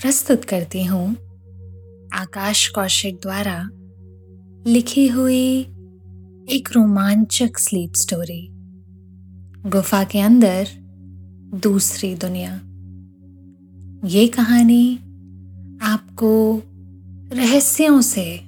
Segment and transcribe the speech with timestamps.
[0.00, 1.16] प्रस्तुत करती हूँ
[2.14, 3.70] आकाश कौशिक द्वारा
[4.66, 5.60] लिखी हुई
[6.50, 8.48] एक रोमांचक स्लीप स्टोरी
[9.70, 10.68] गुफा के अंदर
[11.62, 12.54] दूसरी दुनिया।
[14.08, 14.96] ये कहानी
[15.82, 16.62] आपको
[17.32, 18.38] रहस्यों से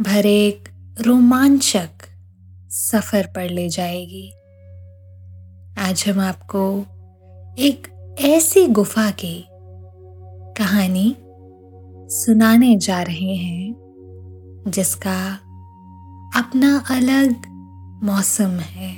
[0.00, 0.68] भरे एक
[1.00, 2.08] रोमांचक
[2.70, 4.30] सफ़र पर ले जाएगी।
[5.78, 6.80] आज हम आपको
[7.58, 7.88] एक
[8.20, 9.44] ऐसी गुफा की
[10.60, 11.16] कहानी
[12.08, 13.74] सुनाने जा रहे हैं,
[14.68, 15.34] जिसका
[16.40, 17.36] अपना अलग
[18.04, 18.92] मौसम है।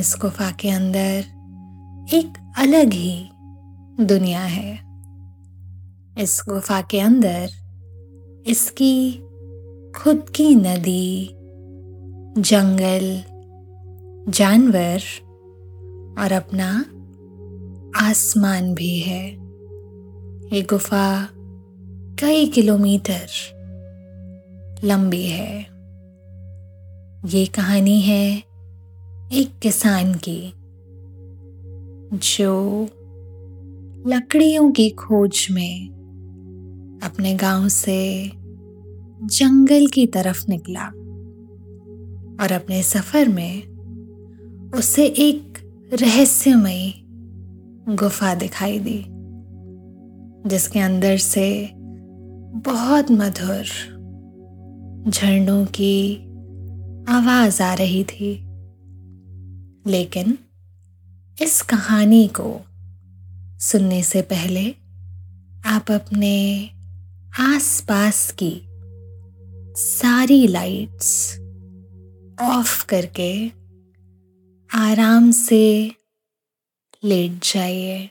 [0.00, 1.18] इस गुफा के अंदर
[2.14, 3.28] एक अलग ही
[4.04, 4.74] दुनिया है।
[6.18, 7.50] इस गुफा के अंदर
[8.46, 9.12] इसकी
[9.96, 11.28] खुद की नदी,
[12.38, 13.22] जंगल,
[14.32, 15.00] जानवर
[16.22, 16.84] और अपना
[18.08, 19.41] आसमान भी है।
[20.52, 21.28] ये गुफा
[22.20, 23.26] कई किलोमीटर
[24.84, 25.60] लंबी है।
[27.26, 28.38] ये कहानी है
[29.32, 30.52] एक किसान की,
[32.18, 32.82] जो
[34.06, 35.88] लकड़ियों की खोज में
[37.02, 38.30] अपने गाँव से
[39.22, 40.86] जंगल की तरफ़ निकला
[42.44, 43.62] और अपने सफ़र में
[44.74, 45.58] उसे एक
[45.92, 46.94] रहस्यमयी
[47.88, 49.04] गुफा दिखाई दी।
[50.46, 51.70] जिसके अंदर से
[52.54, 53.64] बहुत मधुर
[55.08, 56.16] झरनों की
[57.08, 58.34] आवाज़ आ रही थी।
[59.86, 60.38] लेकिन
[61.42, 62.60] इस कहानी को
[63.58, 64.74] सुनने से पहले
[65.66, 66.70] आप अपने
[67.40, 68.62] आसपास की
[69.76, 71.38] सारी लाइट्स
[72.42, 73.48] ऑफ़ करके
[74.74, 75.92] आराम से
[77.04, 78.10] लेट जाइए।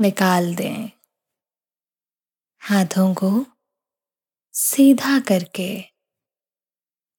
[0.00, 0.90] निकाल दें।
[2.58, 3.46] हाथों को
[4.52, 5.82] सीधा करके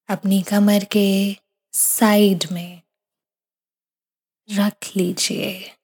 [0.08, 1.36] अपनी कमर के
[1.72, 2.82] साइड में
[4.50, 5.76] रख लीजिए।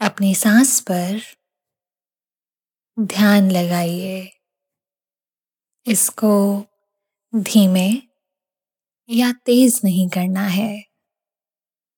[0.00, 1.20] अपनी सांस पर
[3.00, 4.40] ध्यान लगाइए।
[5.86, 6.64] इसको
[7.34, 7.90] धीमे
[9.10, 10.84] या तेज नहीं करना है।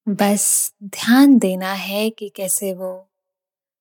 [0.09, 3.10] बस ध्यान देना है कि कैसे वो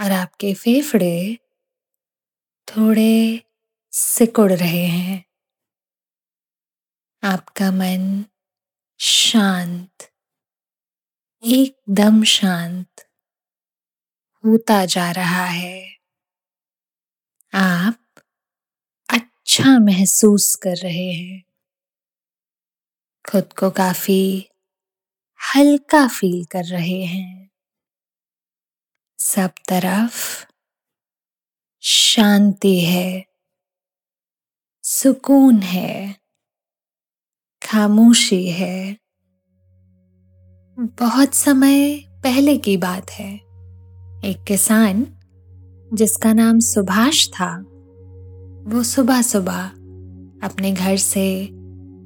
[0.00, 1.38] और आपके फेफड़े
[2.68, 3.42] थोड़े
[3.92, 5.24] सिकुड़ रहे हैं।
[7.22, 8.24] आपका मन
[8.98, 10.12] शांत,
[11.44, 13.08] एकदम शांत
[14.44, 15.96] होता जा रहा है।
[17.54, 17.98] आप
[19.08, 21.42] अच्छा महसूस कर रहे हैं।
[23.30, 24.48] खुद को काफ़ी
[25.40, 27.45] हल्का फील कर रहे हैं।
[29.18, 30.46] सब तरफ़
[31.80, 33.26] शांति है,
[34.82, 36.16] सुकून है,
[37.62, 38.96] खामोशी है।
[40.78, 43.34] बहुत समय पहले की बात है।
[44.24, 45.06] एक किसान,
[45.94, 47.58] जिसका नाम सुभाष था,
[48.66, 49.66] वो सुबह सुबह
[50.42, 51.48] अपने घर से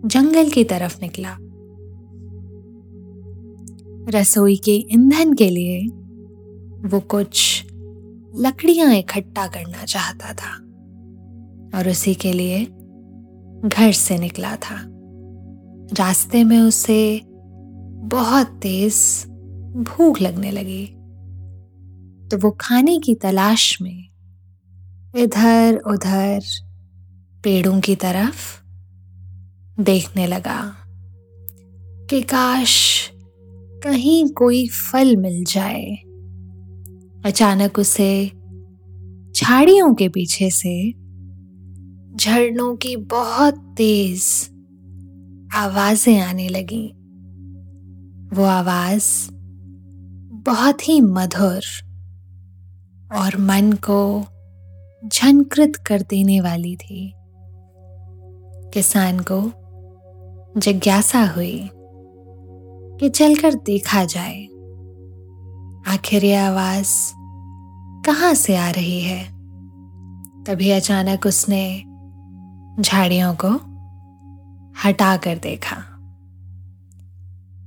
[0.04, 1.36] जंगल की तरफ़ निकला।
[4.18, 5.99] रसोई के ईंधन के लिए
[6.86, 7.66] वो कुछ
[8.36, 10.54] लकड़ियाँ इकट्ठा करना चाहता था
[11.78, 12.64] और उसी के लिए
[13.64, 14.76] घर से निकला था।
[15.92, 17.22] रास्ते में उसे
[18.02, 19.24] बहुत तेज
[19.76, 20.86] भूख लगने लगी।
[22.28, 24.08] तो वो खाने की तलाश में
[25.16, 26.40] इधर उधर
[27.44, 28.62] पेड़ों की तरफ़
[29.82, 30.76] देखने लगा
[32.10, 33.10] कि काश
[33.82, 36.02] कहीं कोई फल मिल जाए।
[37.26, 38.26] अचानक उसे
[39.36, 40.90] झाड़ियों के पीछे से
[42.16, 44.24] झरनों की बहुत तेज
[45.54, 46.86] आवाज़ें आने लगी।
[48.36, 49.30] वो आवाज़
[50.44, 51.62] बहुत ही मधुर
[53.12, 54.24] और मन को
[55.08, 57.12] झनकृत कर देने वाली थी।
[58.74, 59.42] किसान को
[60.60, 61.70] जिज्ञासा हुई
[63.00, 64.46] कि चलकर देखा जाए
[65.88, 67.12] आखिर ये आवाज़
[68.06, 69.24] कहाँ से आ रही है?
[70.44, 71.84] तभी अचानक उसने
[72.82, 73.48] झाड़ियों को
[74.84, 75.76] हटा कर देखा।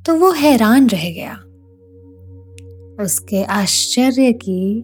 [0.06, 1.33] तो वो हैरान रह गया।
[3.04, 4.83] उसके आश्चर्य की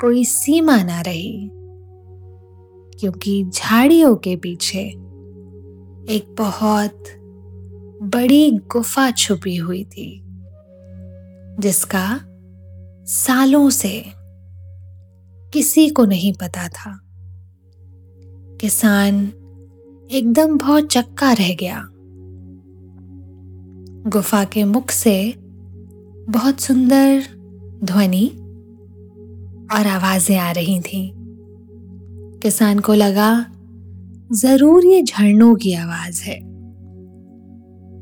[0.00, 1.50] कोई सीमा ना रही,
[3.00, 4.80] क्योंकि झाड़ियों के पीछे
[6.10, 7.04] एक बहुत
[8.02, 10.24] बड़ी गुफा छुपी हुई थी।
[11.60, 12.20] जिसका
[13.04, 14.04] सालों से
[15.52, 17.00] किसी को नहीं पता था।
[18.60, 19.32] किसान
[20.10, 21.88] एकदम बहुत चक्का रह गया।
[24.10, 25.34] गुफा के मुख से
[26.28, 27.22] बहुत सुंदर
[27.84, 28.28] ध्वनि
[29.72, 31.14] और आवाज़ें आ रही थी।
[32.42, 33.46] किसान को लगा,
[34.32, 36.40] ज़रूर ये झरनों की आवाज़ है।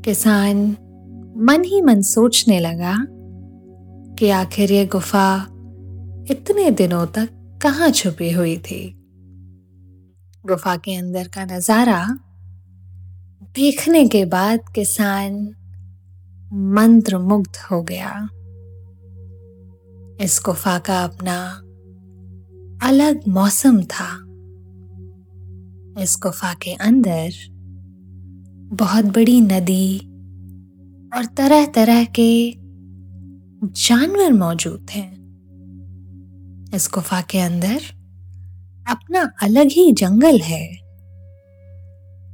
[0.01, 0.77] किसान
[1.37, 3.05] मन ही मन सोचने लगा
[4.19, 5.43] कि आखिर ये गुफा
[6.31, 7.29] इतने दिनों तक
[7.63, 8.93] कहाँ छुपी हुई थी?
[10.47, 12.19] गुफा के अंदर का नज़ारा
[13.55, 15.55] देखने के बाद किसान
[16.53, 18.29] मंत्र मुग्ध हो गया।
[20.21, 21.37] इस गुफा का अपना
[22.87, 24.09] अलग मौसम था।
[26.01, 27.29] इस गुफा के अंदर
[28.75, 29.97] बहुत बड़ी नदी
[31.15, 32.51] और तरह तरह के
[33.63, 34.99] जानवर मौजूद थे
[36.75, 37.79] इस गुफा के अंदर
[38.89, 40.67] अपना अलग ही जंगल है।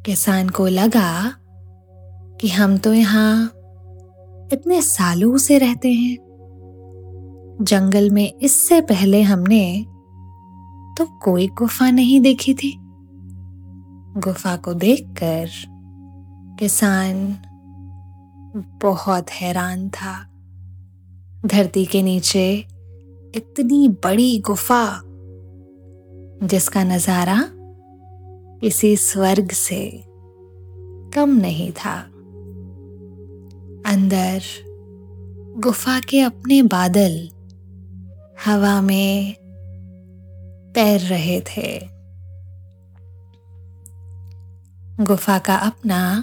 [0.06, 1.34] किसान को लगा
[2.42, 3.46] कि हम तो यहाँ
[4.54, 6.18] इतने सालों से रहते हैं।
[7.62, 9.86] जंगल में इससे पहले हमने
[10.98, 12.74] तो कोई गुफा नहीं देखी थी।
[14.18, 15.50] गुफा को देखकर
[16.60, 17.38] किसान
[18.82, 20.33] बहुत हैरान था।
[21.46, 22.66] धरती के नीचे
[23.36, 25.02] इतनी बड़ी गुफा
[26.48, 27.50] जिसका नज़ारा
[28.62, 30.04] किसी स्वर्ग से
[31.14, 32.00] कम नहीं था।
[33.94, 34.42] अंदर
[35.60, 37.30] गुफा के अपने बादल
[38.46, 39.34] हवा में
[40.76, 41.80] तैर रहे थे।
[45.04, 46.22] गुफा का अपना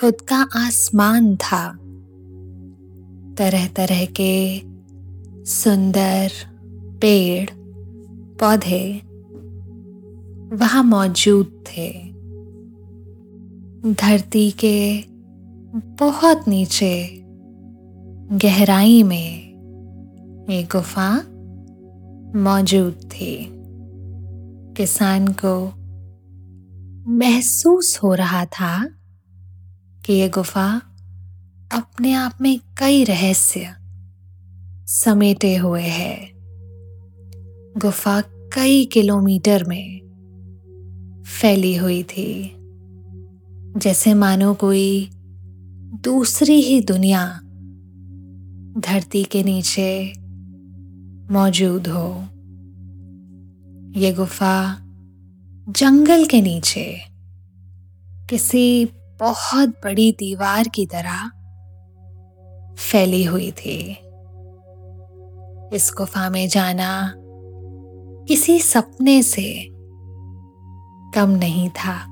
[0.00, 1.78] खुद का आसमान था।
[3.38, 4.62] तरह तरह के
[5.44, 6.32] सुंदर
[7.00, 7.50] पेड़,
[8.40, 9.02] पौधे
[10.56, 12.12] वहाँ मौजूद थे।
[13.92, 15.04] धरती के
[15.74, 17.18] बहुत नीचे
[18.32, 19.52] गहराई में
[20.50, 21.22] ये गुफा
[22.40, 23.48] मौजूद थी।
[24.76, 25.72] किसान को
[27.10, 28.88] महसूस हो रहा था
[30.06, 30.82] कि ये गुफा
[31.72, 33.74] अपने आप में कई रहस्य
[34.86, 36.30] समेटे हुए है।
[37.78, 38.20] गुफा
[38.52, 40.00] कई किलोमीटर में
[41.26, 42.52] फैली हुई थी।
[43.76, 45.10] जैसे मानो कोई
[46.04, 47.40] दूसरी ही दुनिया
[48.78, 50.12] धरती के नीचे
[51.32, 52.28] मौजूद हो।
[54.00, 54.78] ये गुफा
[55.68, 57.00] जंगल के नीचे
[58.30, 58.84] किसी
[59.20, 61.30] बहुत बड़ी दीवार की तरह
[62.78, 63.98] फैली हुई थी।
[65.76, 67.14] इस गुफा में जाना
[68.28, 69.68] किसी सपने से
[71.14, 72.08] कम नहीं था।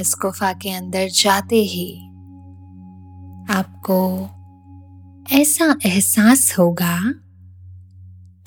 [0.00, 2.00] इस गुफा के अंदर जाते ही
[3.50, 4.28] आपको
[5.32, 7.14] ऐसा एहसास होगा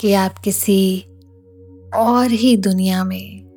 [0.00, 1.00] कि आप किसी
[1.96, 3.48] और ही दुनिया में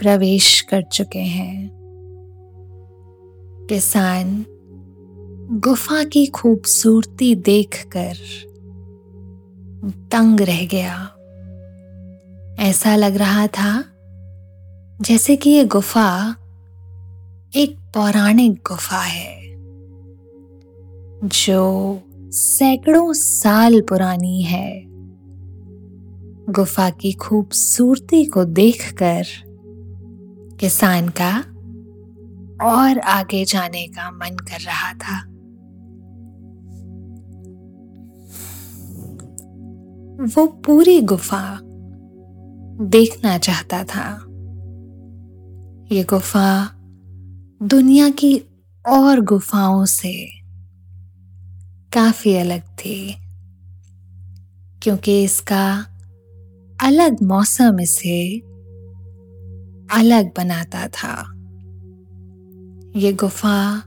[0.00, 1.70] प्रवेश कर चुके हैं।
[3.70, 4.46] किसान
[5.50, 8.14] गुफा की खूबसूरती देखकर
[10.12, 10.94] तंग रह गया।
[12.58, 13.84] ऐसा लग रहा था
[15.00, 16.30] जैसे कि ये गुफा
[17.56, 19.54] एक पौराणिक गुफा है,
[21.24, 24.82] जो सैकड़ों साल पुरानी है।
[26.50, 29.24] गुफा की खूबसूरती को देखकर
[30.60, 31.38] किसान का
[32.66, 35.35] और आगे जाने का मन कर रहा था।
[40.18, 41.58] वो पूरी गुफा
[42.90, 44.08] देखना चाहता था।
[45.92, 46.48] ये गुफा
[47.60, 48.36] दुनिया की
[48.84, 50.14] और गुफाओं से
[51.92, 53.14] काफ़ी अलग थी,
[54.82, 55.68] क्योंकि इसका
[56.78, 58.38] अलग मौसम इसे
[59.90, 61.14] अलग बनाता था।
[62.96, 63.82] ये गुफा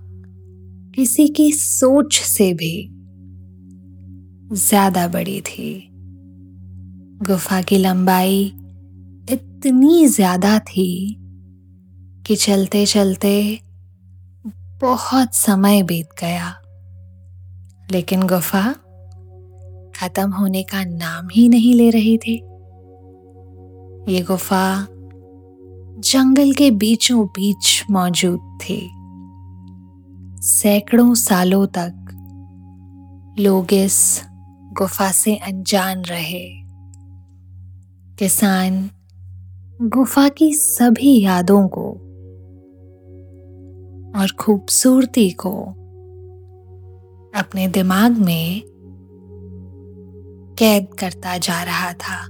[0.95, 2.89] किसी की सोच से भी
[4.59, 5.88] ज़्यादा बड़ी थी।
[7.27, 8.45] गुफा की लंबाई
[9.29, 11.15] इतनी ज़्यादा थी
[12.27, 13.59] कि चलते चलते
[14.81, 16.55] बहुत समय बीत गया।
[17.91, 18.61] लेकिन गुफा
[19.95, 22.35] खत्म होने का नाम ही नहीं ले रही थी।
[24.13, 24.88] ये गुफा
[25.99, 28.79] जंगल के बीचों बीच मौजूद थी।
[30.41, 32.05] सैकड़ों सालों तक
[33.39, 34.21] लोग इस
[34.73, 36.58] गुफा से अनजान रहे।
[38.19, 38.89] किसान,
[39.81, 41.91] गुफा की सभी यादों को
[44.19, 45.61] और खूबसूरती को
[47.39, 48.61] अपने दिमाग में
[50.59, 52.25] कैद करता जा रहा था,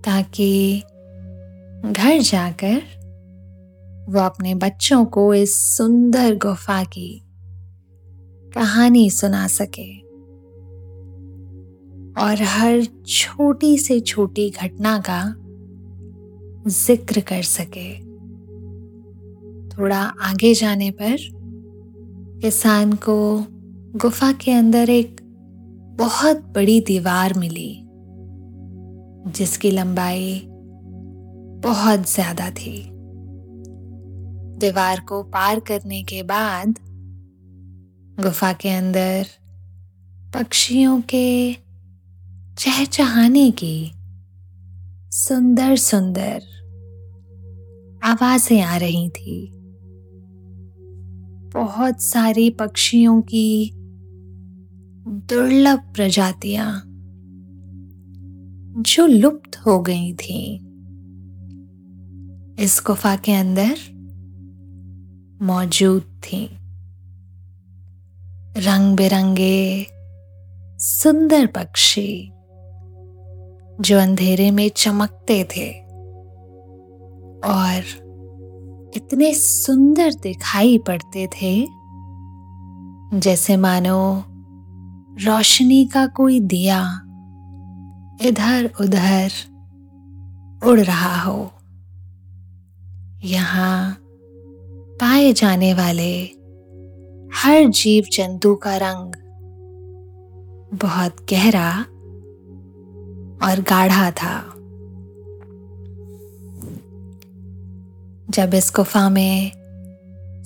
[0.00, 0.82] ताकि
[1.92, 2.82] घर जाकर
[4.08, 7.22] वो अपने बच्चों को इस सुंदर गुफा की
[8.54, 10.03] कहानी सुना सके।
[12.16, 15.22] और हर छोटी से छोटी घटना का
[16.68, 17.92] ज़िक्र कर सके।
[19.70, 21.16] थोड़ा आगे जाने पर
[22.42, 23.16] किसान को
[23.98, 25.20] गुफा के अंदर एक
[25.98, 27.72] बहुत बड़ी दीवार मिली,
[29.32, 30.40] जिसकी लंबाई
[31.64, 32.80] बहुत ज़्यादा थी।
[34.60, 36.78] दीवार को पार करने के बाद
[38.18, 39.26] गुफा के अंदर
[40.34, 41.52] पक्षियों के
[42.58, 43.92] चहचहाने की।
[45.10, 46.42] सुंदर सुंदर
[48.04, 49.50] आवाज़ें आ रही थी।
[51.54, 53.70] बहुत सारी पक्षियों की
[55.08, 56.82] दुर्लभ प्रजातियाँ
[58.82, 60.56] जो लुप्त हो गई थी।
[62.58, 63.76] इस गुफा के अंदर
[65.42, 66.46] मौजूद थी।
[68.56, 69.86] रंग बिरंगे
[70.78, 72.30] सुंदर पक्षी।
[73.80, 75.70] जो अंधेरे में चमकते थे
[77.48, 77.82] और
[78.96, 81.66] इतने सुंदर दिखाई पड़ते थे,
[83.20, 84.24] जैसे मानो
[85.24, 87.00] रोशनी का कोई दिया
[88.22, 89.32] इधर उधर
[90.66, 91.50] उड़ रहा हो।
[93.24, 93.98] यहाँ
[95.00, 96.22] पाए जाने वाले
[97.34, 99.12] हर जीव जंतु का रंग
[100.74, 101.84] बहुत गहरा
[103.44, 104.36] और गाढ़ा था।
[108.30, 109.52] जब इस गुफा में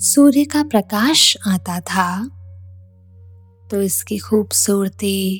[0.03, 2.09] सूर्य का प्रकाश आता था
[3.69, 5.39] तो इसकी खूबसूरती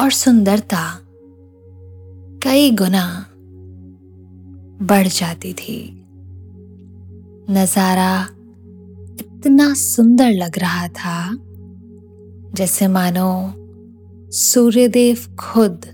[0.00, 0.84] और सुंदरता
[2.42, 3.06] कई गुना
[4.82, 5.80] बढ़ जाती थी।
[7.50, 8.12] नज़ारा
[9.20, 11.18] इतना सुंदर लग रहा था,
[12.54, 13.30] जैसे मानो
[14.32, 15.86] सूर्यदेव खुद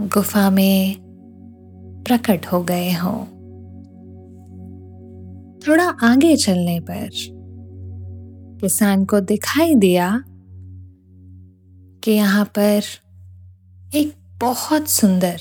[0.00, 0.96] गुफा में
[2.06, 3.24] प्रकट हो गए हों।
[5.68, 7.10] थोड़ा आगे चलने पर
[8.60, 10.24] किसान को दिखाई दिया
[12.04, 12.82] कि यहाँ पर
[13.94, 15.40] एक बहुत सुंदर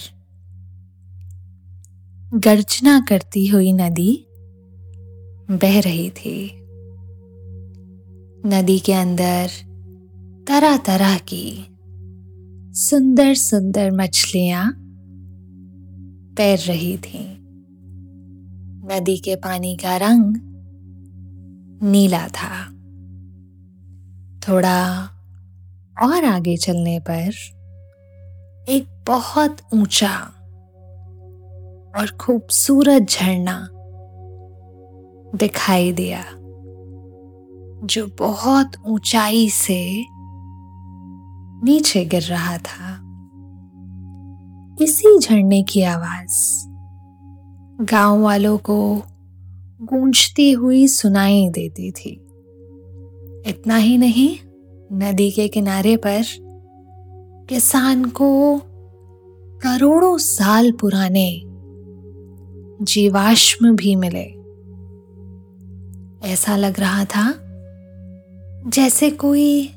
[2.34, 4.28] गर्जना करती हुई नदी
[5.52, 6.52] बह रही थी।
[8.46, 9.50] नदी के अंदर
[10.48, 11.69] तरह तरह की
[12.80, 14.72] सुंदर सुंदर मछलियाँ
[16.38, 17.26] तैर रही थीं।
[18.88, 20.36] नदी के पानी का रंग
[21.84, 22.66] नीला था
[24.48, 25.04] थोड़ा
[26.04, 27.32] और आगे चलने पर
[28.70, 30.16] एक बहुत ऊँचा
[32.00, 33.70] और खूबसूरत झरना
[35.38, 36.24] दिखाई दिया,
[37.88, 40.06] जो बहुत ऊंचाई से
[41.64, 43.06] नीचे गिर रहा था।
[44.82, 46.70] इसी झरने की आवाज़।
[47.86, 49.04] गाँव वालों को
[49.82, 52.26] गूंजती हुई सुनाई देती थी।
[53.48, 54.38] इतना ही नहीं,
[54.94, 56.24] नदी के किनारे पर
[57.50, 58.62] किसान को
[59.64, 61.42] करोड़ों साल पुराने
[62.82, 64.40] जीवाश्म भी मिले।
[66.28, 67.36] ऐसा लग रहा था
[68.70, 69.74] जैसे कोई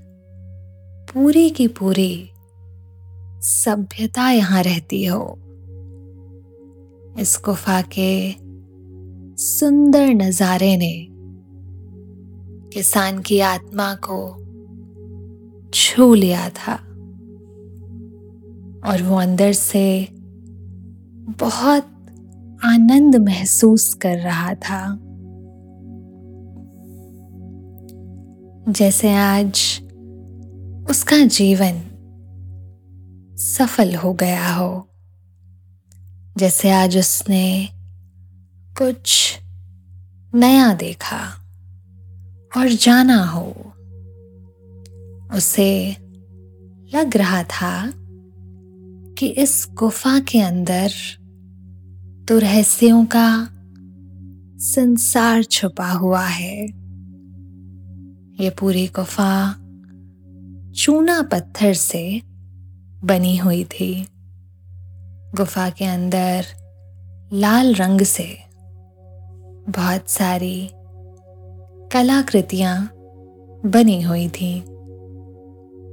[1.15, 2.31] पूरी की पूरी
[3.41, 5.39] सभ्यता यहाँ रहती हो।
[7.19, 8.35] इस गुफा के
[9.43, 11.09] सुंदर नजारे ने
[12.73, 14.39] किसान की आत्मा को
[15.75, 16.75] छू लिया था
[18.91, 20.09] और वो अंदर से
[21.39, 21.85] बहुत
[22.65, 24.99] आनंद महसूस कर रहा था।
[28.73, 29.82] जैसे आज
[30.91, 31.83] उसका जीवन
[33.39, 34.89] सफल हो गया हो।
[36.37, 37.69] जैसे आज उसने
[38.79, 39.39] कुछ
[40.35, 41.21] नया देखा
[42.57, 43.73] और जाना हो।
[45.37, 45.97] उसे
[46.95, 47.93] लग रहा था
[49.19, 50.93] कि इस गुफा के अंदर
[52.29, 53.49] तो रहस्यों का
[54.59, 56.67] संसार छुपा हुआ है।
[58.45, 59.57] ये पूरी गुफा
[60.77, 62.23] चूना पत्थर से
[63.05, 64.07] बनी हुई थी।
[65.35, 66.45] गुफा के अंदर
[67.33, 68.39] लाल रंग से
[69.69, 70.71] बहुत सारी
[71.93, 72.93] कलाकृतियाँ
[73.67, 74.65] बनी हुई थी।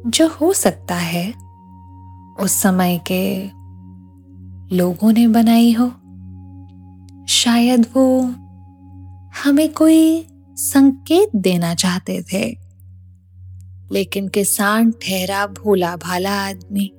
[0.08, 1.34] जो हो सकता है
[2.40, 3.46] उस समय के
[4.76, 5.88] लोगों ने बनाई हो।
[7.28, 8.22] शायद वो
[9.44, 12.69] हमें कोई संकेत देना चाहते थे।
[13.92, 16.94] लेकिन किसान ठहरा भोला भाला आदमी।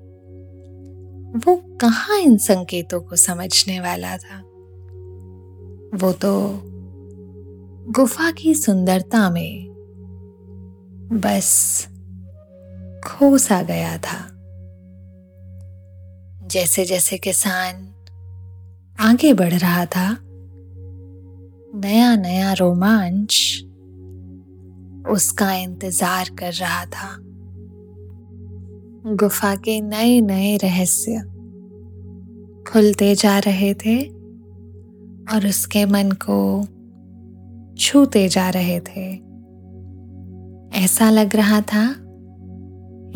[1.47, 4.41] वो कहा इन संकेतों को समझने वाला था?
[5.95, 6.63] वो तो
[7.93, 9.71] गुफा की सुंदरता में
[11.13, 11.85] बस
[13.07, 14.37] खो सा गया था।
[16.49, 17.87] जैसे जैसे किसान
[19.01, 20.19] आगे बढ़ रहा था
[21.75, 23.63] नया नया रोमांच
[25.09, 27.17] उसका इंतज़ार कर रहा था।
[29.17, 31.21] गुफा के नए नए रहस्य
[32.69, 33.99] खुलते जा रहे थे
[35.27, 36.41] और उसके मन को
[37.79, 39.09] छूते जा रहे थे।
[40.75, 41.83] ऐसा लग रहा था,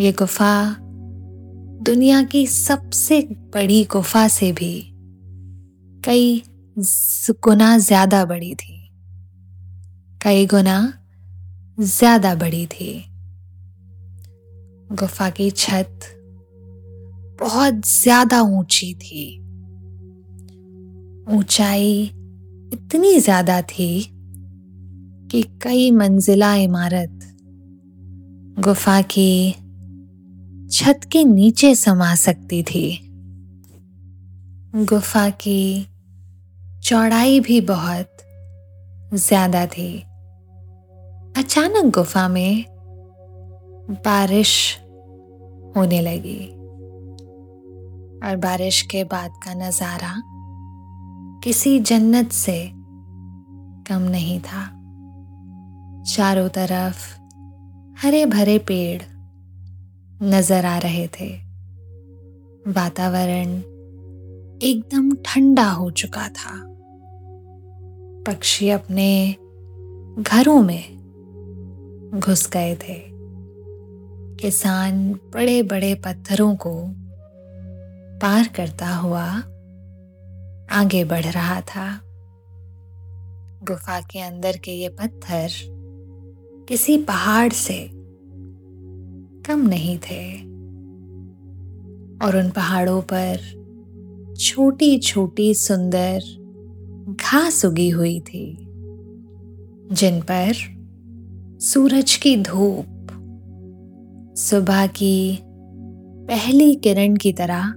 [0.01, 0.55] ये गुफा
[1.85, 3.21] दुनिया की सबसे
[3.55, 4.75] बड़ी गुफा से भी
[6.05, 6.43] कई
[7.45, 8.81] गुना ज़्यादा बड़ी थी।
[10.21, 10.77] कई गुना
[11.79, 13.05] ज़्यादा बड़ी थी।
[14.91, 16.01] गुफा की छत
[17.41, 19.25] बहुत ज़्यादा ऊँची थी।
[21.29, 22.03] ऊंचाई
[22.73, 23.89] इतनी ज़्यादा थी
[25.31, 27.19] कि कई मंजिला इमारत
[28.59, 29.53] गुफा की
[30.73, 32.87] छत के नीचे समा सकती थी।
[34.85, 35.87] गुफा की
[36.83, 38.17] चौड़ाई भी बहुत
[39.15, 39.93] ज़्यादा थी।
[41.37, 42.65] अचानक गुफा में
[43.91, 44.79] बारिश
[45.77, 46.47] होने लगी
[48.27, 50.13] और बारिश के बाद का नज़ारा
[51.45, 52.71] किसी जन्नत से
[53.89, 54.63] कम नहीं था।
[56.05, 57.03] चारों तरफ़
[57.99, 59.03] हरे भरे पेड़
[60.23, 61.29] नज़र आ रहे थे।
[62.73, 63.59] वातावरण
[64.63, 66.57] एकदम ठंडा हो चुका था।
[68.27, 69.37] पक्षी अपने
[70.19, 71.04] घरों में
[72.15, 73.03] घुस गए थे।
[74.37, 76.85] किसान बड़े बड़े पत्थरों को
[78.21, 79.25] पार करता हुआ
[80.71, 82.01] आगे बढ़ रहा था।
[83.65, 85.49] गुफा के अंदर के ये पत्थर
[86.69, 87.91] किसी पहाड़ से
[89.43, 90.55] कम नहीं थे।
[92.27, 93.41] और उन पहाड़ों पर
[94.41, 96.21] छोटी छोटी सुंदर
[97.21, 98.59] घास उगी हुई थी,
[99.93, 100.74] जिन पर
[101.65, 102.87] सूरज की धूप।
[104.37, 105.39] सुबह की
[106.29, 107.73] पहली किरण की तरह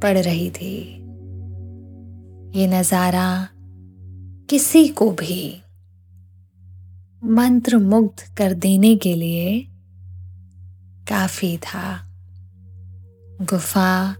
[0.00, 0.76] पड़ रही थी।
[2.60, 3.48] ये नज़ारा
[4.50, 5.62] किसी को भी
[7.24, 9.60] मंत्र मुग्ध कर देने के लिए
[11.08, 12.10] काफ़ी था।
[13.42, 14.16] गुफा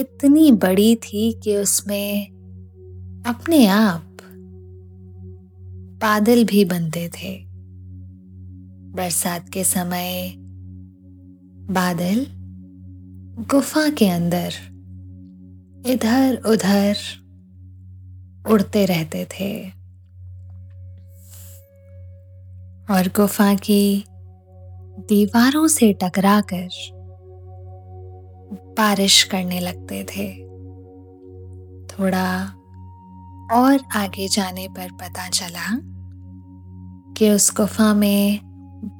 [0.00, 2.26] इतनी बड़ी थी कि उसमें
[3.26, 4.11] अपने आप
[6.02, 7.44] बादल भी बनते थे।
[8.94, 10.34] बरसात के समय
[11.70, 12.26] बादल
[13.50, 14.52] गुफा के अंदर
[15.86, 16.96] इधर उधर
[18.50, 19.68] उड़ते रहते थे।
[22.90, 24.04] और गुफा की
[24.98, 26.68] दीवारों से टकराकर
[28.78, 30.32] बारिश करने लगते थे।
[31.86, 32.46] थोड़ा
[33.52, 35.91] और आगे जाने पर पता चला
[37.22, 38.40] कि उस गुफा में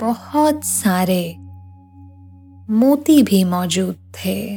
[0.01, 1.37] बहुत सारे
[2.71, 4.57] मोती भी मौजूद थे।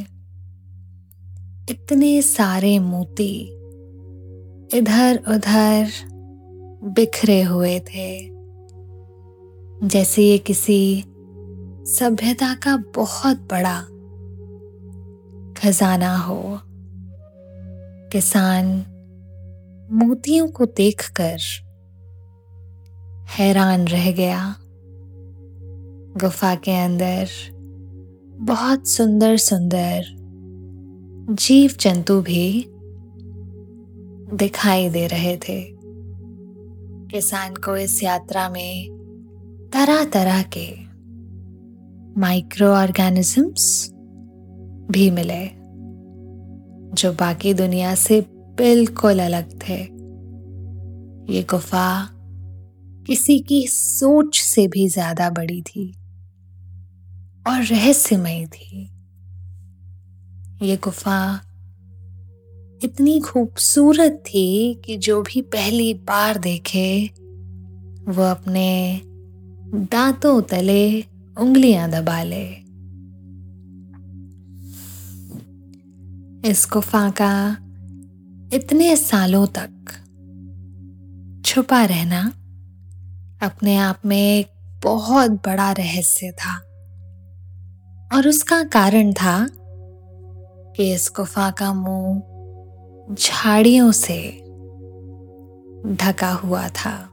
[1.69, 3.49] इतने सारे मोती
[4.77, 5.91] इधर उधर
[6.83, 8.29] बिखरे हुए थे,
[9.87, 11.03] जैसे ये किसी
[11.87, 13.79] सभ्यता का बहुत बड़ा
[15.61, 16.59] खजाना हो।
[18.11, 18.65] किसान
[19.91, 21.37] मोतियों को देखकर
[23.29, 24.55] हैरान रह गया।
[26.21, 27.27] गुफा के अंदर
[28.39, 30.05] बहुत सुंदर सुंदर
[31.29, 32.65] जीव जंतु भी
[34.33, 35.75] दिखाई दे रहे थे।
[37.11, 38.89] किसान को इस यात्रा में
[39.73, 40.85] तरह तरह के
[42.21, 43.91] माइक्रो ऑर्गेनिजम्स
[44.91, 45.45] भी मिले,
[46.95, 48.21] जो बाकी दुनिया से
[48.57, 49.95] बिल्कुल अलग थे।
[51.33, 52.11] ये गुफा
[53.07, 55.91] किसी की सोच से भी ज़्यादा बड़ी थी
[57.47, 58.81] और रहस्यमय थी।
[60.61, 61.41] ये गुफा
[62.81, 67.09] इतनी खूबसूरत थी कि जो भी पहली बार देखे,
[68.07, 69.01] वो अपने
[69.91, 71.01] दांतों तले
[71.37, 72.45] उंगलियाँ दबा ले।
[76.49, 77.35] इस गुफा का
[78.53, 79.71] इतने सालों तक
[81.45, 82.21] छुपा रहना
[83.41, 84.51] अपने आप में एक
[84.83, 86.55] बहुत बड़ा रहस्य था।
[88.13, 89.47] और उसका कारण था
[90.73, 94.41] कि इस गुफा का मुँह झाड़ियों से
[95.95, 97.09] ढका हुआ था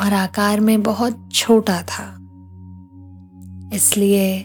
[0.00, 2.14] और आकार में बहुत छोटा था।
[3.76, 4.38] इसलिए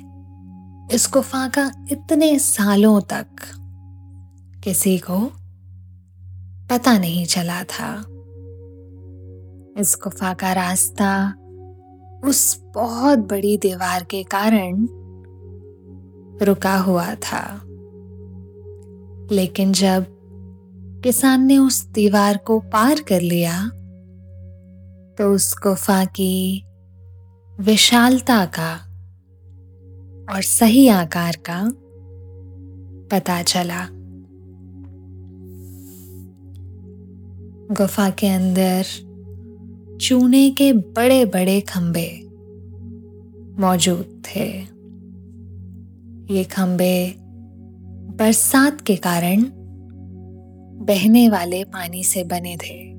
[0.92, 3.26] इस गुफा का इतने सालों तक
[4.64, 5.20] किसी को
[6.70, 8.06] पता नहीं चला था।
[9.78, 11.36] इस गुफा का रास्ता,
[12.26, 14.88] उस बहुत बड़ी दीवार के कारण
[16.42, 17.62] रुका हुआ था।
[19.32, 20.06] लेकिन जब
[21.04, 23.68] किसान ने उस दीवार को पार कर लिया
[25.18, 26.64] तो उस गुफा की
[27.60, 28.74] विशालता का
[30.34, 31.72] और सही आकार का
[33.12, 33.88] पता चला।
[37.76, 38.86] गुफा के अंदर
[40.04, 42.10] चूने के बड़े बड़े खंबे
[43.60, 44.48] मौजूद थे।
[46.34, 47.16] ये खंबे
[48.16, 49.44] बरसात के कारण
[50.86, 52.94] बहने वाले पानी से बने थे,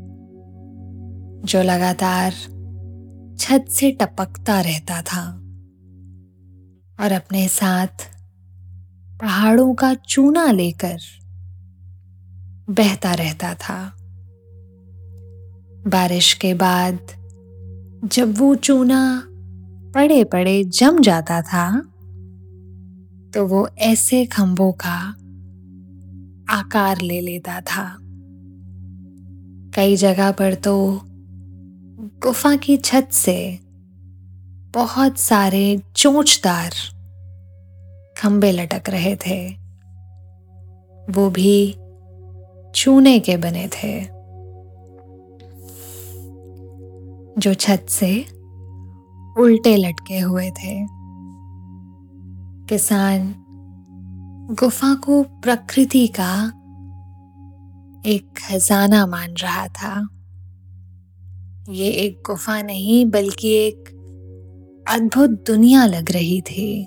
[1.44, 2.32] जो लगातार
[3.38, 5.26] छत से टपकता रहता था
[6.98, 8.08] और अपने साथ
[9.20, 10.98] पहाड़ों का चूना लेकर
[12.70, 13.96] बहता रहता था।
[15.86, 16.98] बारिश के बाद
[18.04, 19.22] जब वो चूना
[19.94, 21.80] पड़े पड़े जम जाता था
[23.34, 25.14] तो वो ऐसे खंभों का
[26.58, 27.96] आकार ले लेता था।
[29.74, 31.00] कई जगह पर तो
[32.22, 33.58] गुफा की छत से
[34.74, 36.70] बहुत सारे चोंचदार
[38.16, 39.50] खंबे लटक रहे थे।
[41.12, 41.74] वो भी
[42.74, 44.13] चूने के बने थे।
[47.38, 48.22] जो छत से
[49.42, 50.86] उल्टे लटके हुए थे।
[52.68, 53.34] किसान
[54.60, 56.46] गुफा को प्रकृति का
[58.06, 60.08] एक खजाना मान रहा था।
[61.68, 63.88] ये एक गुफा नहीं, बल्कि एक
[64.88, 66.82] अद्भुत दुनिया लग रही थी।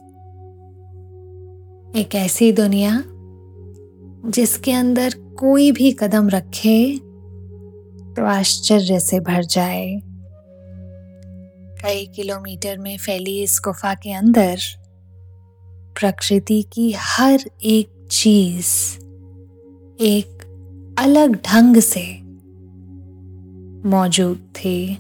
[2.00, 3.04] एक ऐसी दुनिया
[4.32, 6.98] जिसके अंदर कोई भी कदम रखे
[8.14, 10.07] तो आश्चर्य से भर जाए।
[11.84, 14.60] कई किलोमीटर में फैली इस गुफा के अंदर,
[16.00, 18.98] प्रकृति की हर एक चीज़
[20.02, 20.44] एक
[21.00, 22.22] अलग ढंग से
[23.90, 24.98] मौजूद थी।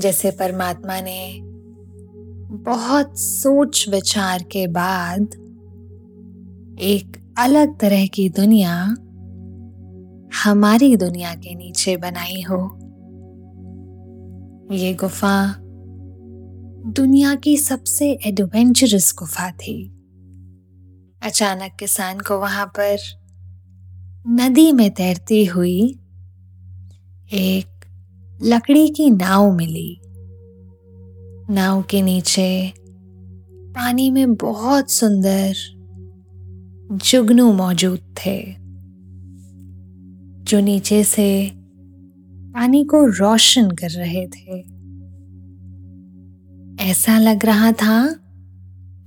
[0.00, 1.40] जैसे परमात्मा ने
[2.56, 5.22] बहुत सोच विचार के बाद
[6.80, 8.82] एक अलग तरह की दुनिया
[10.44, 12.85] हमारी दुनिया के नीचे बनाई हो।
[14.72, 15.56] ये गुफा
[16.92, 19.88] दुनिया की सबसे एडवेंचरस गुफा थी।
[21.22, 22.96] अचानक किसान को वहाँ पर
[24.28, 25.98] नदी में तैरती हुई
[27.32, 27.66] एक
[28.42, 30.00] लकड़ी की नाव मिली।
[31.50, 32.72] नाव के नीचे
[33.52, 35.54] पानी में बहुत सुंदर
[37.04, 38.42] जुगनू मौजूद थे,
[40.44, 41.55] जो नीचे से
[42.56, 44.58] पानी को रोशन कर रहे थे।
[46.82, 47.98] ऐसा लग रहा था,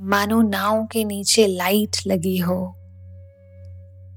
[0.02, 2.58] मानो नाव के नीचे लाइट लगी हो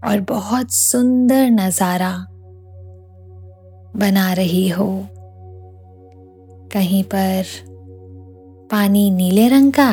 [0.04, 2.12] और बहुत सुंदर नज़ारा
[3.96, 5.08] बना रही हो।
[6.72, 7.44] कहीं पर
[8.70, 9.92] पानी नीले रंग का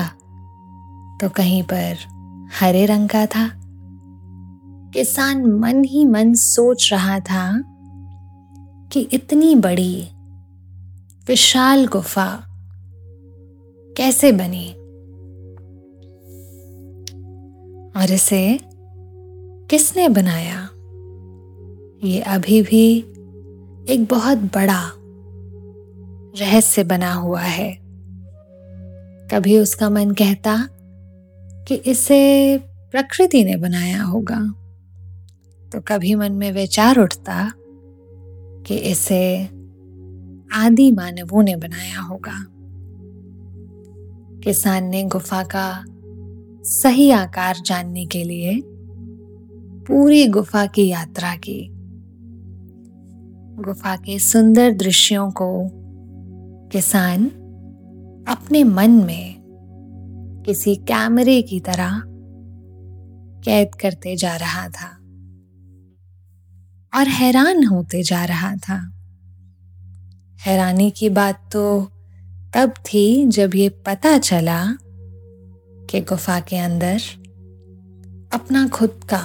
[1.21, 1.97] तो कहीं पर
[2.59, 3.49] हरे रंग का था।
[4.93, 7.49] किसान मन ही मन सोच रहा था
[8.91, 10.07] कि इतनी बड़ी,
[11.27, 12.43] विशाल गुफा
[13.97, 14.73] कैसे बनी?
[17.99, 18.59] और इसे
[19.69, 20.69] किसने बनाया?
[22.03, 22.97] ये अभी भी
[23.93, 24.91] एक बहुत बड़ा
[26.39, 27.79] रहस्य बना हुआ है।
[29.31, 30.67] कभी उसका मन कहता
[31.67, 32.57] कि इसे
[32.91, 34.39] प्रकृति ने बनाया होगा
[35.69, 37.51] तो कभी मन में विचार उठता
[38.67, 39.43] कि इसे
[40.53, 42.45] आदि मानवों ने बनाया होगा।
[44.43, 45.85] किसान ने गुफा का
[46.63, 48.61] सही आकार जानने के लिए
[49.87, 51.69] पूरी गुफा की यात्रा की।
[53.65, 55.69] गुफा के सुंदर दृश्यों को
[56.71, 57.25] किसान
[58.27, 59.39] अपने मन में
[60.45, 62.01] किसी कैमरे की तरह
[63.45, 64.98] कैद करते जा रहा था।
[66.93, 68.93] और हैरान होते जा रहा था।
[70.39, 71.91] हैरानी की बात तो
[72.55, 74.77] तब थी जब ये पता चला
[75.89, 77.01] कि गुफा के अंदर
[78.33, 79.19] अपना खुद का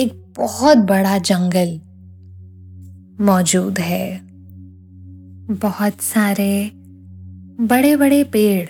[0.00, 1.80] एक बहुत बड़ा जंगल
[3.24, 4.20] मौजूद है।
[5.54, 6.70] बहुत सारे
[7.60, 8.68] बड़े बड़े पेड़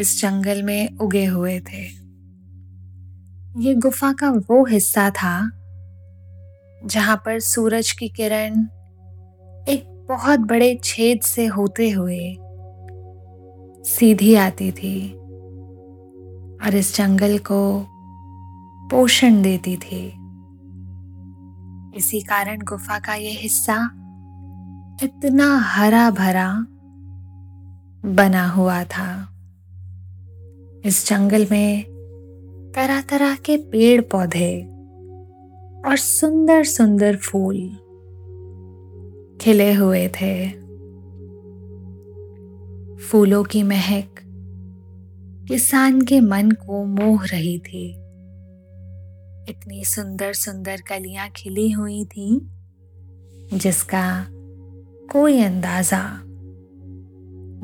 [0.00, 1.84] इस जंगल में उगे हुए थे।
[3.60, 5.50] ये गुफा का वो हिस्सा था
[6.86, 8.60] जहाँ पर सूरज की किरण
[9.68, 12.36] एक बहुत बड़े छेद से होते हुए
[13.84, 15.12] सीधी आती थी
[16.64, 17.86] और इस जंगल को
[18.90, 20.06] पोषण देती थी।
[21.98, 23.76] इसी कारण गुफा का यह हिस्सा
[25.02, 26.66] इतना हरा भरा
[28.04, 29.28] बना हुआ था।
[30.84, 31.84] इस जंगल में
[32.76, 34.73] तरह तरह के पेड़ पौधे
[35.86, 37.68] और सुंदर सुंदर फूल
[39.40, 40.48] खिले हुए थे।
[42.96, 44.20] फूलों की महक
[45.48, 47.90] किसान के मन को मोह रही थी।
[49.48, 52.40] इतनी सुंदर सुंदर कलियाँ खिली हुई थी,
[53.54, 54.26] जिसका
[55.12, 56.22] कोई अंदाज़ा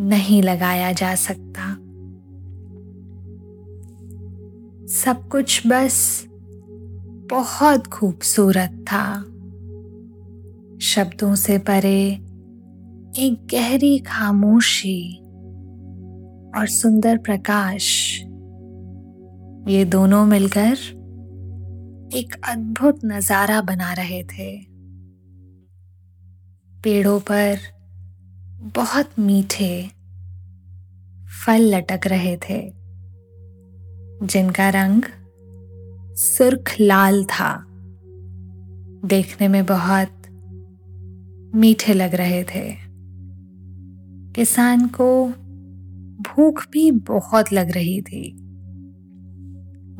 [0.08, 1.74] नहीं लगाया जा सकता।
[4.88, 6.26] सब कुछ बस
[7.30, 9.04] बहुत खूबसूरत था।
[10.84, 12.00] शब्दों से परे
[13.18, 15.02] एक गहरी खामोशी
[16.58, 17.86] और सुंदर प्रकाश।
[19.68, 20.72] ये दोनों मिलकर
[22.16, 24.50] एक अद्भुत नज़ारा बना रहे थे।
[26.74, 27.58] पेड़ों पर
[28.74, 29.90] बहुत मीठे
[31.46, 32.60] फल लटक रहे थे,
[34.26, 35.02] जिनका रंग
[36.20, 37.66] सुर्ख लाल था।
[39.04, 40.22] देखने में बहुत
[41.54, 42.76] मीठे लग रहे थे।
[44.32, 45.28] किसान को
[46.22, 48.36] भूख भी बहुत लग रही थी।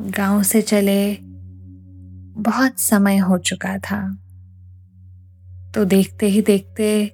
[0.01, 1.17] गाँव से चले
[2.41, 4.17] बहुत समय हो चुका था।
[5.75, 7.07] तो देखते ही देखते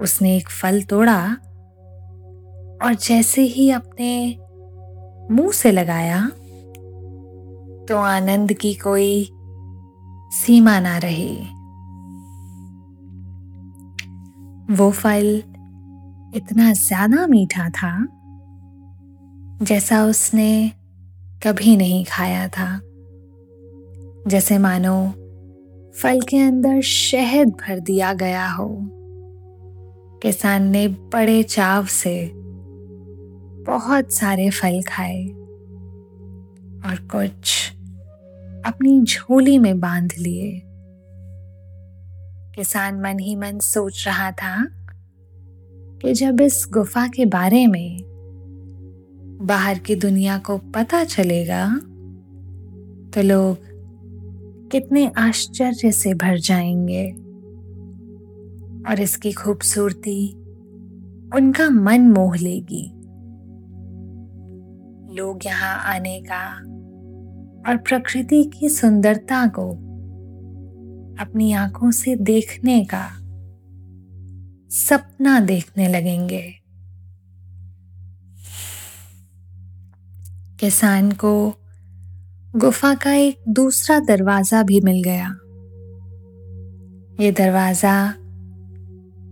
[0.00, 1.36] उसने एक फल तोड़ा
[2.82, 4.38] और जैसे ही अपने
[5.34, 6.30] मुँह से लगाया
[7.88, 9.24] तो आनंद की कोई
[10.32, 11.34] सीमा ना रही।
[14.76, 15.26] वो फल
[16.34, 17.92] इतना ज़्यादा मीठा था,
[19.62, 20.70] जैसा उसने
[21.42, 22.80] कभी नहीं खाया था।
[24.28, 24.96] जैसे मानो
[25.94, 28.68] फल के अंदर शहद भर दिया गया हो,
[30.22, 32.14] किसान ने बड़े चाव से
[33.66, 35.22] बहुत सारे फल खाए
[36.82, 37.71] और कुछ
[38.66, 40.62] अपनी झोली में बाँध लिए।
[42.54, 44.66] किसान मन ही मन सोच रहा था
[46.02, 48.00] कि जब इस गुफा के बारे में
[49.42, 51.68] बाहर की दुनिया को पता चलेगा
[53.14, 53.56] तो लोग
[54.70, 57.10] कितने आश्चर्य से भर जाएँगे
[58.90, 60.32] और इसकी खूबसूरती
[61.34, 62.92] उनका मन मोह लेगी।
[65.14, 66.62] लोग यहाँ आने का
[67.68, 69.70] और प्रकृति की सुंदरता को
[71.24, 73.08] अपनी आँखों से देखने का
[74.70, 76.42] सपना देखने लगेंगे।
[80.60, 81.54] किसान को
[82.56, 85.28] गुफा का एक दूसरा दरवाज़ा भी मिल गया।
[87.24, 88.14] ये दरवाज़ा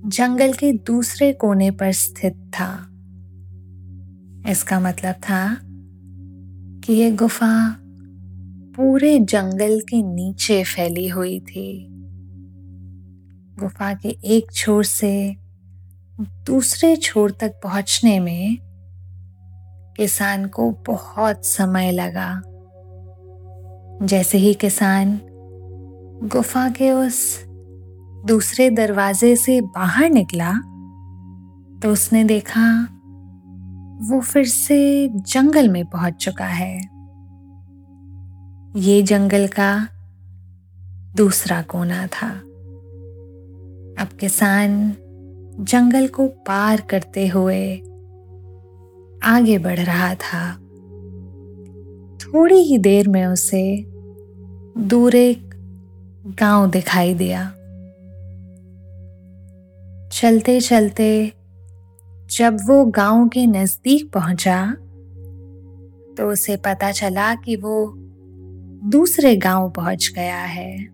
[0.07, 2.87] जंगल के दूसरे कोने पर स्थित था।
[4.51, 5.57] इसका मतलब था
[6.85, 7.80] कि ये गुफा
[8.81, 11.87] पूरे जंगल के नीचे फैली हुई थी।
[13.61, 15.37] गुफा के एक छोर से
[16.21, 18.57] दूसरे छोर तक पहुँचने में
[19.97, 22.43] किसान को बहुत समय लगा।
[24.07, 25.21] जैसे ही किसान
[26.33, 27.45] गुफा के उस
[28.27, 30.53] दूसरे दरवाजे से बाहर निकला
[31.83, 32.71] तो उसने देखा,
[34.11, 37.00] वो फिर से जंगल में पहुँच चुका है।
[38.77, 39.89] ये जंगल का
[41.17, 42.29] दूसरा कोना था।
[44.03, 44.97] अब किसान
[45.61, 47.77] जंगल को पार करते हुए
[49.23, 50.55] आगे बढ़ रहा था।
[52.17, 53.87] थोड़ी ही देर में उसे
[54.79, 55.51] दूर एक
[56.41, 57.49] गाँव दिखाई दिया।
[60.13, 61.33] चलते चलते
[62.31, 64.73] जब वो गाँव के नज़दीक पहुँचा
[66.19, 68.00] तो उसे पता चला कि वो
[68.85, 70.85] दूसरे गाँव पहुँच गया है,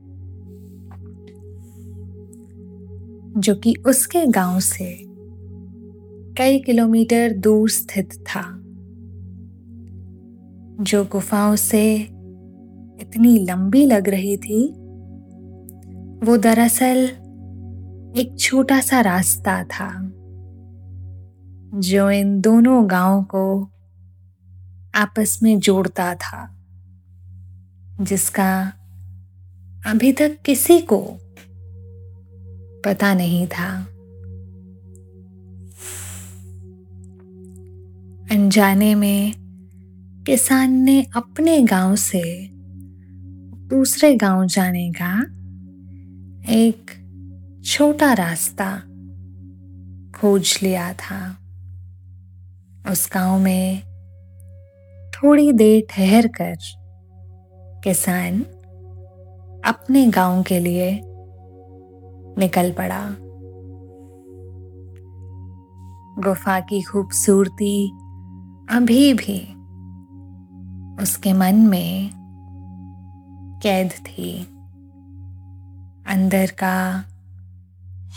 [3.41, 5.03] जो कि उसके गाँव से
[6.39, 8.43] कई किलोमीटर दूर स्थित था,
[10.85, 11.95] जो गुफाओं से
[13.01, 14.69] इतनी लंबी लग रही थी।
[16.27, 16.97] वो दरअसल
[18.21, 20.11] एक छोटा सा रास्ता था,
[21.75, 23.63] जो इन दोनों गाँवों को
[24.95, 26.56] आपस में जोड़ता था।
[28.01, 28.73] जिसका
[29.87, 31.19] अभी तक किसी को
[32.85, 33.81] पता नहीं था।
[38.33, 39.33] अनजाने में
[40.27, 42.51] किसान ने अपने गाँव से
[43.67, 45.23] दूसरे गाँव जाने का
[46.53, 46.91] एक
[47.65, 48.79] छोटा रास्ता
[50.21, 51.39] खोज लिया था।
[52.91, 53.83] उस गाँव में
[55.11, 56.86] थोड़ी देर ठहर कर
[57.89, 58.41] किसान
[59.65, 61.01] अपने गाँव के लिए
[62.39, 63.17] निकल पड़ा।
[66.23, 67.89] गुफा की खूबसूरती
[68.71, 69.39] अभी भी
[71.03, 72.11] उसके मन में
[73.63, 74.41] कैद थी।
[76.07, 77.05] अंदर का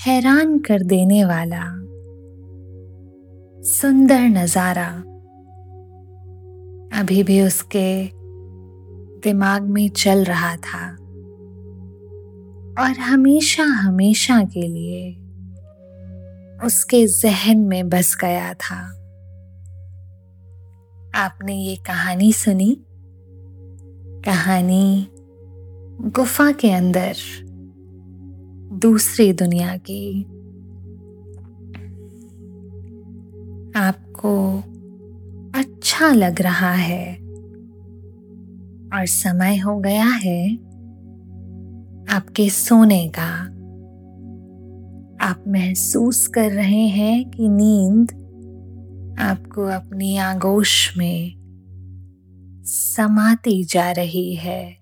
[0.08, 1.65] हैरान कर देने वाला
[3.63, 4.89] सुंदर नज़ारा
[6.99, 8.18] अभी भी उसके
[9.23, 10.91] दिमाग में चल रहा था।
[12.84, 15.15] और हमेशा हमेशा के लिए
[16.63, 18.95] उसके जहन में बस गया था।
[21.15, 22.77] आपने ये कहानी सुनी?
[24.25, 25.08] कहानी
[26.01, 27.15] गुफा के अंदर,
[28.74, 30.24] दूसरी दुनिया की।
[33.76, 34.63] आपको
[35.59, 37.28] अच्छा लग रहा है।
[38.93, 40.55] और समय हो गया है
[42.15, 43.29] आपके सोने का।
[45.25, 48.11] आप महसूस कर रहे हैं कि नींद
[49.19, 51.33] आपको अपनी आगोश में
[52.65, 54.77] समाती जा रही है,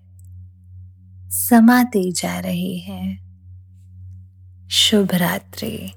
[1.30, 3.18] समाती जा रही है।
[4.70, 5.92] शुभ रात्रि।